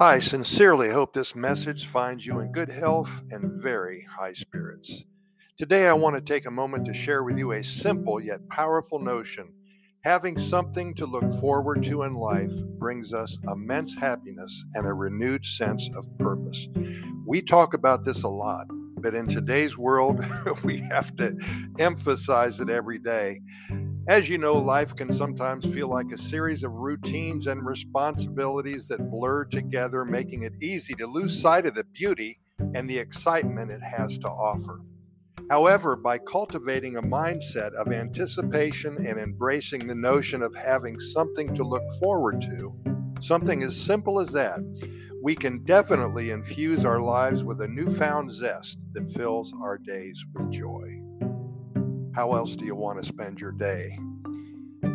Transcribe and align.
I 0.00 0.20
sincerely 0.20 0.90
hope 0.90 1.12
this 1.12 1.34
message 1.34 1.88
finds 1.88 2.24
you 2.24 2.38
in 2.38 2.52
good 2.52 2.70
health 2.70 3.20
and 3.32 3.60
very 3.60 4.06
high 4.08 4.32
spirits. 4.32 5.02
Today, 5.58 5.88
I 5.88 5.92
want 5.92 6.14
to 6.14 6.22
take 6.22 6.46
a 6.46 6.52
moment 6.52 6.86
to 6.86 6.94
share 6.94 7.24
with 7.24 7.36
you 7.36 7.50
a 7.50 7.64
simple 7.64 8.20
yet 8.20 8.48
powerful 8.48 9.00
notion. 9.00 9.52
Having 10.04 10.38
something 10.38 10.94
to 10.94 11.04
look 11.04 11.28
forward 11.40 11.82
to 11.82 12.04
in 12.04 12.14
life 12.14 12.52
brings 12.78 13.12
us 13.12 13.38
immense 13.48 13.96
happiness 13.96 14.64
and 14.74 14.86
a 14.86 14.92
renewed 14.92 15.44
sense 15.44 15.90
of 15.96 16.06
purpose. 16.18 16.68
We 17.26 17.42
talk 17.42 17.74
about 17.74 18.04
this 18.04 18.22
a 18.22 18.28
lot, 18.28 18.68
but 18.98 19.16
in 19.16 19.26
today's 19.26 19.76
world, 19.76 20.24
we 20.62 20.78
have 20.78 21.16
to 21.16 21.36
emphasize 21.80 22.60
it 22.60 22.70
every 22.70 23.00
day. 23.00 23.40
As 24.08 24.26
you 24.26 24.38
know, 24.38 24.54
life 24.54 24.96
can 24.96 25.12
sometimes 25.12 25.66
feel 25.66 25.88
like 25.88 26.10
a 26.12 26.16
series 26.16 26.62
of 26.62 26.78
routines 26.78 27.46
and 27.46 27.66
responsibilities 27.66 28.88
that 28.88 29.10
blur 29.10 29.44
together, 29.44 30.02
making 30.06 30.44
it 30.44 30.62
easy 30.62 30.94
to 30.94 31.06
lose 31.06 31.38
sight 31.38 31.66
of 31.66 31.74
the 31.74 31.84
beauty 31.84 32.40
and 32.74 32.88
the 32.88 32.96
excitement 32.96 33.70
it 33.70 33.82
has 33.82 34.16
to 34.20 34.28
offer. 34.28 34.80
However, 35.50 35.94
by 35.94 36.16
cultivating 36.16 36.96
a 36.96 37.02
mindset 37.02 37.74
of 37.74 37.92
anticipation 37.92 38.96
and 39.06 39.18
embracing 39.18 39.86
the 39.86 39.94
notion 39.94 40.42
of 40.42 40.54
having 40.54 40.98
something 40.98 41.54
to 41.54 41.62
look 41.62 41.84
forward 42.02 42.40
to, 42.40 42.74
something 43.20 43.62
as 43.62 43.76
simple 43.76 44.20
as 44.20 44.32
that, 44.32 44.60
we 45.22 45.34
can 45.34 45.62
definitely 45.64 46.30
infuse 46.30 46.86
our 46.86 47.00
lives 47.00 47.44
with 47.44 47.60
a 47.60 47.68
newfound 47.68 48.32
zest 48.32 48.78
that 48.94 49.10
fills 49.10 49.52
our 49.60 49.76
days 49.76 50.24
with 50.32 50.50
joy. 50.50 50.98
How 52.18 52.32
else 52.32 52.56
do 52.56 52.64
you 52.64 52.74
want 52.74 52.98
to 52.98 53.06
spend 53.06 53.40
your 53.40 53.52
day? 53.52 53.96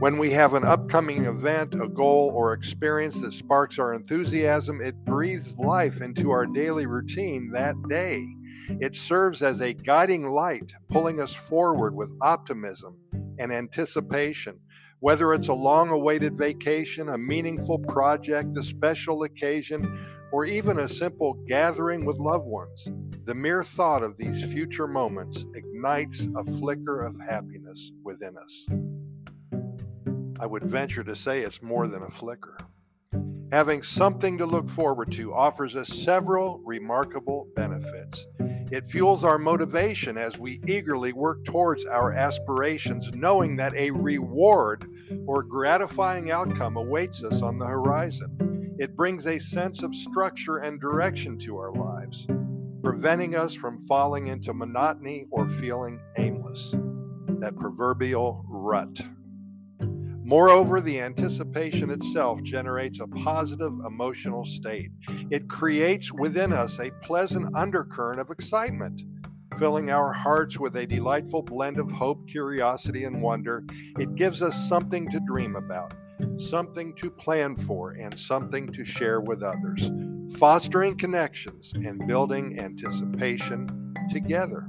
When 0.00 0.18
we 0.18 0.30
have 0.32 0.52
an 0.52 0.66
upcoming 0.66 1.24
event, 1.24 1.72
a 1.72 1.88
goal, 1.88 2.30
or 2.34 2.52
experience 2.52 3.18
that 3.22 3.32
sparks 3.32 3.78
our 3.78 3.94
enthusiasm, 3.94 4.82
it 4.82 5.02
breathes 5.06 5.56
life 5.56 6.02
into 6.02 6.30
our 6.30 6.44
daily 6.44 6.84
routine 6.86 7.50
that 7.54 7.74
day. 7.88 8.22
It 8.68 8.94
serves 8.94 9.42
as 9.42 9.62
a 9.62 9.72
guiding 9.72 10.28
light, 10.28 10.74
pulling 10.90 11.18
us 11.18 11.32
forward 11.32 11.94
with 11.94 12.12
optimism 12.20 12.98
and 13.38 13.50
anticipation. 13.50 14.60
Whether 15.00 15.32
it's 15.32 15.48
a 15.48 15.54
long 15.54 15.88
awaited 15.88 16.36
vacation, 16.36 17.08
a 17.08 17.16
meaningful 17.16 17.78
project, 17.78 18.58
a 18.58 18.62
special 18.62 19.22
occasion, 19.22 19.84
or 20.36 20.44
even 20.44 20.80
a 20.80 20.86
simple 20.86 21.32
gathering 21.46 22.04
with 22.04 22.18
loved 22.18 22.46
ones, 22.46 22.90
the 23.24 23.34
mere 23.34 23.64
thought 23.64 24.02
of 24.02 24.18
these 24.18 24.44
future 24.52 24.86
moments 24.86 25.46
ignites 25.54 26.28
a 26.36 26.44
flicker 26.44 27.00
of 27.00 27.18
happiness 27.18 27.90
within 28.04 28.36
us. 28.36 28.66
I 30.38 30.44
would 30.44 30.64
venture 30.64 31.02
to 31.04 31.16
say 31.16 31.40
it's 31.40 31.62
more 31.62 31.88
than 31.88 32.02
a 32.02 32.10
flicker. 32.10 32.58
Having 33.50 33.82
something 33.82 34.36
to 34.36 34.44
look 34.44 34.68
forward 34.68 35.10
to 35.12 35.32
offers 35.32 35.74
us 35.74 35.88
several 35.88 36.60
remarkable 36.66 37.48
benefits. 37.56 38.26
It 38.70 38.86
fuels 38.86 39.24
our 39.24 39.38
motivation 39.38 40.18
as 40.18 40.36
we 40.36 40.60
eagerly 40.66 41.14
work 41.14 41.46
towards 41.46 41.86
our 41.86 42.12
aspirations, 42.12 43.08
knowing 43.14 43.56
that 43.56 43.72
a 43.72 43.90
reward 43.90 44.84
or 45.26 45.42
gratifying 45.42 46.30
outcome 46.30 46.76
awaits 46.76 47.24
us 47.24 47.40
on 47.40 47.58
the 47.58 47.64
horizon. 47.64 48.45
It 48.78 48.94
brings 48.94 49.26
a 49.26 49.38
sense 49.38 49.82
of 49.82 49.94
structure 49.94 50.58
and 50.58 50.78
direction 50.78 51.38
to 51.38 51.56
our 51.56 51.72
lives, 51.72 52.26
preventing 52.82 53.34
us 53.34 53.54
from 53.54 53.78
falling 53.86 54.26
into 54.26 54.52
monotony 54.52 55.26
or 55.30 55.46
feeling 55.46 55.98
aimless. 56.18 56.74
That 57.40 57.56
proverbial 57.56 58.44
rut. 58.46 59.00
Moreover, 59.80 60.80
the 60.80 61.00
anticipation 61.00 61.88
itself 61.90 62.42
generates 62.42 63.00
a 63.00 63.06
positive 63.06 63.72
emotional 63.86 64.44
state. 64.44 64.90
It 65.30 65.48
creates 65.48 66.12
within 66.12 66.52
us 66.52 66.78
a 66.78 66.90
pleasant 67.02 67.54
undercurrent 67.56 68.20
of 68.20 68.30
excitement, 68.30 69.02
filling 69.56 69.90
our 69.90 70.12
hearts 70.12 70.58
with 70.58 70.76
a 70.76 70.86
delightful 70.86 71.42
blend 71.42 71.78
of 71.78 71.90
hope, 71.92 72.28
curiosity, 72.28 73.04
and 73.04 73.22
wonder. 73.22 73.64
It 73.98 74.16
gives 74.16 74.42
us 74.42 74.68
something 74.68 75.10
to 75.12 75.20
dream 75.20 75.56
about, 75.56 75.94
something 76.38 76.94
to 76.96 77.10
plan 77.10 77.56
for, 77.56 77.92
and 77.92 78.18
something 78.18 78.72
to 78.72 78.84
share 78.84 79.20
with 79.20 79.42
others, 79.42 79.90
fostering 80.38 80.96
connections 80.96 81.72
and 81.74 82.06
building 82.06 82.58
anticipation 82.58 83.94
together. 84.10 84.68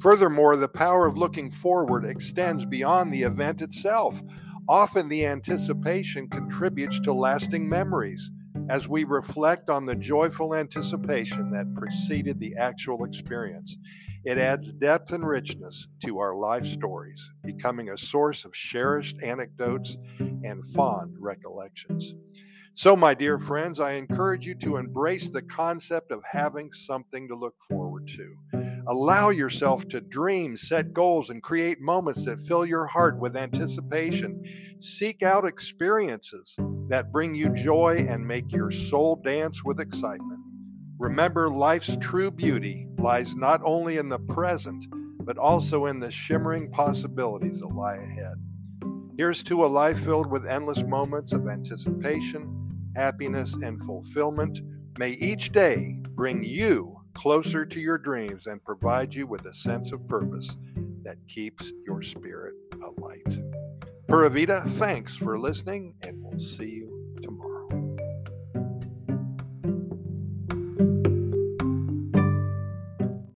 Furthermore, 0.00 0.56
the 0.56 0.68
power 0.68 1.06
of 1.06 1.16
looking 1.16 1.50
forward 1.50 2.04
extends 2.04 2.64
beyond 2.64 3.12
the 3.12 3.22
event 3.22 3.62
itself. 3.62 4.20
Often 4.68 5.08
the 5.08 5.26
anticipation 5.26 6.28
contributes 6.28 7.00
to 7.00 7.12
lasting 7.12 7.68
memories 7.68 8.30
as 8.70 8.88
we 8.88 9.04
reflect 9.04 9.68
on 9.68 9.84
the 9.86 9.94
joyful 9.94 10.54
anticipation 10.54 11.50
that 11.50 11.74
preceded 11.74 12.40
the 12.40 12.54
actual 12.56 13.04
experience. 13.04 13.76
It 14.24 14.38
adds 14.38 14.72
depth 14.72 15.12
and 15.12 15.26
richness 15.26 15.86
to 16.04 16.18
our 16.18 16.34
life 16.34 16.64
stories, 16.64 17.30
becoming 17.42 17.90
a 17.90 17.98
source 17.98 18.44
of 18.44 18.52
cherished 18.52 19.22
anecdotes 19.22 19.98
and 20.18 20.66
fond 20.68 21.16
recollections. 21.20 22.14
So, 22.72 22.96
my 22.96 23.14
dear 23.14 23.38
friends, 23.38 23.78
I 23.78 23.92
encourage 23.92 24.46
you 24.46 24.54
to 24.56 24.76
embrace 24.76 25.28
the 25.28 25.42
concept 25.42 26.10
of 26.10 26.22
having 26.28 26.72
something 26.72 27.28
to 27.28 27.36
look 27.36 27.54
forward 27.68 28.08
to. 28.08 28.34
Allow 28.88 29.30
yourself 29.30 29.86
to 29.88 30.00
dream, 30.00 30.56
set 30.56 30.92
goals, 30.92 31.30
and 31.30 31.42
create 31.42 31.80
moments 31.80 32.24
that 32.24 32.40
fill 32.40 32.66
your 32.66 32.86
heart 32.86 33.18
with 33.18 33.36
anticipation. 33.36 34.42
Seek 34.80 35.22
out 35.22 35.46
experiences 35.46 36.56
that 36.88 37.12
bring 37.12 37.34
you 37.34 37.50
joy 37.50 38.04
and 38.08 38.26
make 38.26 38.52
your 38.52 38.70
soul 38.70 39.16
dance 39.16 39.62
with 39.64 39.80
excitement. 39.80 40.43
Remember, 40.98 41.50
life's 41.50 41.96
true 42.00 42.30
beauty 42.30 42.86
lies 42.98 43.34
not 43.34 43.60
only 43.64 43.96
in 43.96 44.08
the 44.08 44.18
present, 44.18 44.86
but 45.24 45.38
also 45.38 45.86
in 45.86 45.98
the 45.98 46.10
shimmering 46.10 46.70
possibilities 46.70 47.60
that 47.60 47.68
lie 47.68 47.96
ahead. 47.96 48.36
Here's 49.16 49.42
to 49.44 49.64
a 49.64 49.66
life 49.66 50.00
filled 50.04 50.30
with 50.30 50.46
endless 50.46 50.82
moments 50.84 51.32
of 51.32 51.48
anticipation, 51.48 52.90
happiness, 52.94 53.54
and 53.54 53.82
fulfillment. 53.84 54.60
May 54.98 55.10
each 55.12 55.52
day 55.52 55.98
bring 56.10 56.44
you 56.44 56.96
closer 57.12 57.64
to 57.64 57.80
your 57.80 57.98
dreams 57.98 58.46
and 58.46 58.64
provide 58.64 59.14
you 59.14 59.26
with 59.26 59.46
a 59.46 59.54
sense 59.54 59.92
of 59.92 60.06
purpose 60.08 60.56
that 61.02 61.16
keeps 61.28 61.72
your 61.86 62.02
spirit 62.02 62.54
alight. 62.82 63.38
Pura 64.08 64.30
Vida, 64.30 64.62
thanks 64.70 65.16
for 65.16 65.38
listening, 65.38 65.94
and 66.02 66.22
we'll 66.22 66.38
see 66.38 66.70
you 66.70 66.93